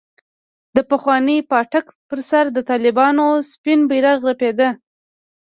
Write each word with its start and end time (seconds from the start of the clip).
د 0.75 0.77
پخواني 0.91 1.37
پاټک 1.51 1.85
پر 2.09 2.19
سر 2.29 2.45
د 2.55 2.57
طالبانو 2.69 3.27
سپين 3.51 3.79
بيرغ 3.89 4.19
رپېده. 4.29 4.69